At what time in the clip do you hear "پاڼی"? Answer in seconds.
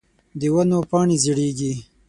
0.89-1.17